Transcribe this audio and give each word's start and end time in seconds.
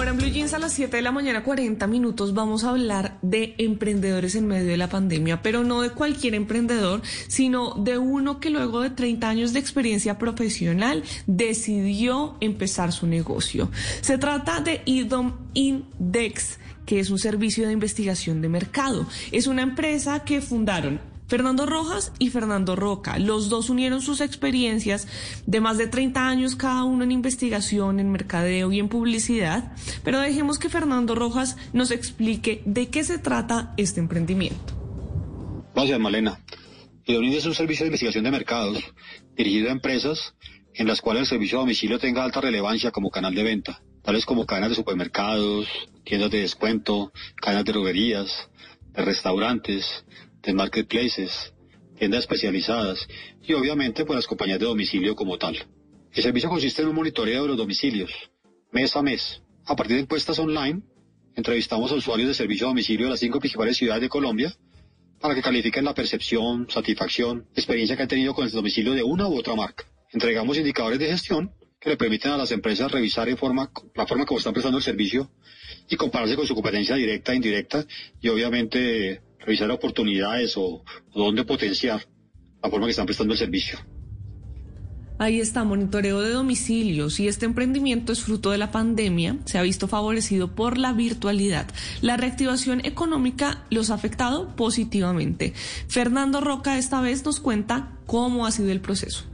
Ahora 0.00 0.12
en 0.12 0.16
Blue 0.16 0.30
Jeans 0.30 0.54
a 0.54 0.58
las 0.58 0.72
7 0.72 0.96
de 0.96 1.02
la 1.02 1.12
mañana, 1.12 1.44
40 1.44 1.86
minutos, 1.86 2.32
vamos 2.32 2.64
a 2.64 2.70
hablar 2.70 3.18
de 3.20 3.54
emprendedores 3.58 4.34
en 4.34 4.46
medio 4.46 4.66
de 4.66 4.78
la 4.78 4.88
pandemia, 4.88 5.42
pero 5.42 5.62
no 5.62 5.82
de 5.82 5.90
cualquier 5.90 6.34
emprendedor, 6.34 7.02
sino 7.28 7.74
de 7.74 7.98
uno 7.98 8.40
que 8.40 8.48
luego 8.48 8.80
de 8.80 8.88
30 8.88 9.28
años 9.28 9.52
de 9.52 9.58
experiencia 9.58 10.16
profesional 10.16 11.04
decidió 11.26 12.38
empezar 12.40 12.92
su 12.92 13.06
negocio. 13.06 13.70
Se 14.00 14.16
trata 14.16 14.62
de 14.62 14.80
IDOM 14.86 15.34
Index 15.52 16.58
que 16.86 16.98
es 16.98 17.10
un 17.10 17.18
servicio 17.18 17.66
de 17.66 17.72
investigación 17.74 18.40
de 18.40 18.48
mercado. 18.48 19.06
Es 19.30 19.46
una 19.46 19.62
empresa 19.62 20.24
que 20.24 20.40
fundaron 20.40 20.98
Fernando 21.30 21.64
Rojas 21.64 22.12
y 22.18 22.30
Fernando 22.30 22.74
Roca. 22.74 23.16
Los 23.20 23.48
dos 23.48 23.70
unieron 23.70 24.02
sus 24.02 24.20
experiencias 24.20 25.06
de 25.46 25.60
más 25.60 25.78
de 25.78 25.86
30 25.86 26.26
años 26.26 26.56
cada 26.56 26.82
uno 26.82 27.04
en 27.04 27.12
investigación, 27.12 28.00
en 28.00 28.10
mercadeo 28.10 28.72
y 28.72 28.80
en 28.80 28.88
publicidad, 28.88 29.72
pero 30.02 30.18
dejemos 30.18 30.58
que 30.58 30.68
Fernando 30.68 31.14
Rojas 31.14 31.56
nos 31.72 31.92
explique 31.92 32.62
de 32.66 32.88
qué 32.88 33.04
se 33.04 33.18
trata 33.18 33.72
este 33.76 34.00
emprendimiento. 34.00 34.74
Gracias, 35.72 36.00
Malena. 36.00 36.40
Idonim 37.06 37.32
es 37.32 37.46
un 37.46 37.54
servicio 37.54 37.84
de 37.84 37.90
investigación 37.90 38.24
de 38.24 38.32
mercados 38.32 38.82
dirigido 39.36 39.68
a 39.68 39.72
empresas 39.72 40.34
en 40.74 40.88
las 40.88 41.00
cuales 41.00 41.22
el 41.22 41.28
servicio 41.28 41.58
a 41.58 41.60
domicilio 41.60 42.00
tenga 42.00 42.24
alta 42.24 42.40
relevancia 42.40 42.90
como 42.90 43.08
canal 43.08 43.36
de 43.36 43.44
venta, 43.44 43.82
tales 44.02 44.26
como 44.26 44.46
cadenas 44.46 44.70
de 44.70 44.76
supermercados, 44.76 45.68
tiendas 46.02 46.32
de 46.32 46.40
descuento, 46.40 47.12
cadenas 47.36 47.64
de 47.66 47.72
droguerías, 47.72 48.50
de 48.94 49.02
restaurantes, 49.04 50.04
de 50.42 50.52
marketplaces, 50.52 51.52
tiendas 51.98 52.20
especializadas 52.20 53.06
y 53.42 53.52
obviamente 53.52 54.04
por 54.04 54.16
las 54.16 54.26
compañías 54.26 54.58
de 54.58 54.66
domicilio 54.66 55.14
como 55.14 55.38
tal. 55.38 55.56
El 56.12 56.22
servicio 56.22 56.48
consiste 56.48 56.82
en 56.82 56.88
un 56.88 56.94
monitoreo 56.94 57.42
de 57.42 57.48
los 57.48 57.56
domicilios, 57.56 58.10
mes 58.72 58.96
a 58.96 59.02
mes. 59.02 59.42
A 59.66 59.76
partir 59.76 59.96
de 59.96 60.02
encuestas 60.02 60.38
online, 60.38 60.82
entrevistamos 61.36 61.92
a 61.92 61.94
usuarios 61.94 62.28
de 62.28 62.34
servicio 62.34 62.66
a 62.66 62.70
domicilio 62.70 63.06
de 63.06 63.10
las 63.10 63.20
cinco 63.20 63.38
principales 63.38 63.76
ciudades 63.76 64.02
de 64.02 64.08
Colombia 64.08 64.52
para 65.20 65.34
que 65.34 65.42
califiquen 65.42 65.84
la 65.84 65.94
percepción, 65.94 66.66
satisfacción, 66.70 67.46
experiencia 67.54 67.96
que 67.96 68.02
han 68.02 68.08
tenido 68.08 68.34
con 68.34 68.46
el 68.46 68.50
domicilio 68.50 68.94
de 68.94 69.02
una 69.02 69.28
u 69.28 69.38
otra 69.38 69.54
marca. 69.54 69.84
Entregamos 70.12 70.56
indicadores 70.56 70.98
de 70.98 71.06
gestión 71.06 71.52
que 71.78 71.90
le 71.90 71.96
permiten 71.96 72.32
a 72.32 72.36
las 72.36 72.50
empresas 72.50 72.90
revisar 72.90 73.28
en 73.28 73.36
forma, 73.36 73.70
la 73.94 74.06
forma 74.06 74.26
como 74.26 74.38
están 74.38 74.52
prestando 74.52 74.78
el 74.78 74.84
servicio 74.84 75.30
y 75.88 75.96
compararse 75.96 76.36
con 76.36 76.46
su 76.46 76.54
competencia 76.54 76.96
directa 76.96 77.32
e 77.32 77.36
indirecta 77.36 77.86
y 78.20 78.28
obviamente 78.28 79.22
revisar 79.40 79.70
oportunidades 79.70 80.56
o, 80.56 80.84
o 81.12 81.24
dónde 81.24 81.44
potenciar 81.44 82.00
la 82.62 82.70
forma 82.70 82.86
que 82.86 82.90
están 82.90 83.06
prestando 83.06 83.32
el 83.32 83.38
servicio. 83.38 83.78
Ahí 85.20 85.38
está, 85.38 85.64
monitoreo 85.64 86.22
de 86.22 86.30
domicilios 86.30 87.20
y 87.20 87.28
este 87.28 87.44
emprendimiento 87.44 88.10
es 88.10 88.22
fruto 88.22 88.52
de 88.52 88.56
la 88.56 88.70
pandemia, 88.70 89.36
se 89.44 89.58
ha 89.58 89.62
visto 89.62 89.86
favorecido 89.86 90.54
por 90.54 90.78
la 90.78 90.94
virtualidad. 90.94 91.66
La 92.00 92.16
reactivación 92.16 92.80
económica 92.86 93.66
los 93.68 93.90
ha 93.90 93.94
afectado 93.96 94.56
positivamente. 94.56 95.52
Fernando 95.88 96.40
Roca 96.40 96.78
esta 96.78 97.02
vez 97.02 97.22
nos 97.26 97.38
cuenta 97.38 97.98
cómo 98.06 98.46
ha 98.46 98.50
sido 98.50 98.70
el 98.70 98.80
proceso. 98.80 99.26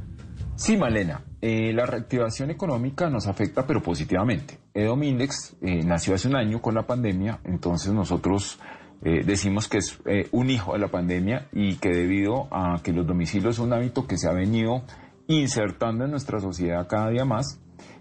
Sí, 0.56 0.76
Malena, 0.76 1.22
eh, 1.40 1.72
la 1.72 1.86
reactivación 1.86 2.50
económica 2.50 3.08
nos 3.08 3.28
afecta 3.28 3.64
pero 3.64 3.80
positivamente. 3.80 4.58
Edom 4.74 5.04
Index 5.04 5.54
eh, 5.62 5.84
nació 5.84 6.16
hace 6.16 6.26
un 6.26 6.34
año 6.34 6.60
con 6.60 6.74
la 6.74 6.84
pandemia, 6.84 7.38
entonces 7.44 7.92
nosotros 7.92 8.58
eh, 9.02 9.22
decimos 9.24 9.68
que 9.68 9.78
es 9.78 9.98
eh, 10.06 10.28
un 10.32 10.50
hijo 10.50 10.72
de 10.72 10.78
la 10.78 10.88
pandemia 10.88 11.48
y 11.52 11.76
que 11.76 11.90
debido 11.90 12.48
a 12.50 12.80
que 12.82 12.92
los 12.92 13.06
domicilios 13.06 13.56
son 13.56 13.66
un 13.66 13.74
hábito 13.74 14.06
que 14.06 14.16
se 14.16 14.28
ha 14.28 14.32
venido 14.32 14.82
insertando 15.26 16.04
en 16.04 16.10
nuestra 16.10 16.40
sociedad 16.40 16.86
cada 16.88 17.10
día 17.10 17.24
más 17.24 17.60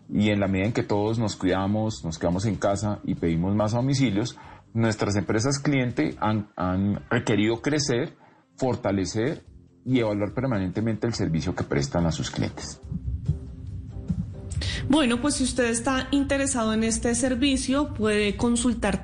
y 0.09 0.29
en 0.29 0.39
la 0.39 0.47
medida 0.47 0.67
en 0.67 0.73
que 0.73 0.83
todos 0.83 1.19
nos 1.19 1.35
cuidamos, 1.35 2.03
nos 2.05 2.17
quedamos 2.19 2.45
en 2.45 2.55
casa 2.55 2.99
y 3.03 3.15
pedimos 3.15 3.55
más 3.55 3.71
domicilios, 3.71 4.37
nuestras 4.73 5.15
empresas 5.15 5.59
cliente 5.59 6.15
han, 6.19 6.49
han 6.55 7.01
requerido 7.09 7.61
crecer, 7.61 8.15
fortalecer 8.55 9.43
y 9.85 9.99
evaluar 9.99 10.33
permanentemente 10.33 11.07
el 11.07 11.13
servicio 11.13 11.55
que 11.55 11.63
prestan 11.63 12.05
a 12.05 12.11
sus 12.11 12.31
clientes. 12.31 12.81
Bueno, 14.87 15.19
pues 15.19 15.35
si 15.35 15.43
usted 15.43 15.65
está 15.65 16.07
interesado 16.11 16.73
en 16.73 16.83
este 16.83 17.15
servicio, 17.15 17.93
puede 17.93 18.37
consultar 18.37 19.03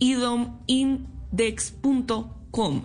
www.idomindex.com. 0.00 2.82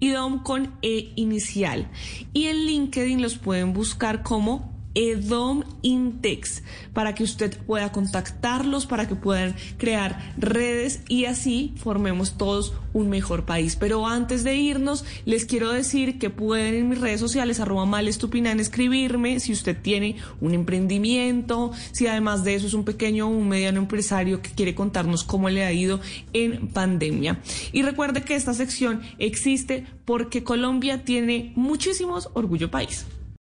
IDOM 0.00 0.42
con 0.42 0.74
E 0.82 1.12
inicial. 1.16 1.90
Y 2.32 2.46
en 2.46 2.66
LinkedIn 2.66 3.20
los 3.20 3.36
pueden 3.36 3.72
buscar 3.72 4.22
como 4.22 4.79
Edom 4.94 5.62
Intex 5.82 6.62
para 6.92 7.14
que 7.14 7.22
usted 7.22 7.56
pueda 7.58 7.92
contactarlos, 7.92 8.86
para 8.86 9.06
que 9.06 9.14
puedan 9.14 9.54
crear 9.78 10.34
redes 10.36 11.02
y 11.08 11.26
así 11.26 11.74
formemos 11.76 12.36
todos 12.36 12.72
un 12.92 13.08
mejor 13.08 13.44
país. 13.44 13.76
Pero 13.76 14.06
antes 14.06 14.44
de 14.44 14.56
irnos, 14.56 15.04
les 15.24 15.44
quiero 15.44 15.70
decir 15.70 16.18
que 16.18 16.30
pueden 16.30 16.74
en 16.74 16.88
mis 16.88 17.00
redes 17.00 17.20
sociales, 17.20 17.60
arroba 17.60 17.86
malestupinan, 17.86 18.60
escribirme 18.60 19.40
si 19.40 19.52
usted 19.52 19.80
tiene 19.80 20.16
un 20.40 20.54
emprendimiento, 20.54 21.72
si 21.92 22.06
además 22.06 22.44
de 22.44 22.54
eso 22.54 22.66
es 22.66 22.74
un 22.74 22.84
pequeño 22.84 23.26
o 23.26 23.30
un 23.30 23.48
mediano 23.48 23.78
empresario 23.78 24.42
que 24.42 24.50
quiere 24.50 24.74
contarnos 24.74 25.24
cómo 25.24 25.48
le 25.48 25.64
ha 25.64 25.72
ido 25.72 26.00
en 26.32 26.68
pandemia. 26.68 27.40
Y 27.72 27.82
recuerde 27.82 28.22
que 28.22 28.34
esta 28.34 28.54
sección 28.54 29.02
existe 29.18 29.86
porque 30.04 30.42
Colombia 30.42 31.04
tiene 31.04 31.52
muchísimos 31.54 32.28
orgullo 32.34 32.70
país. 32.70 33.06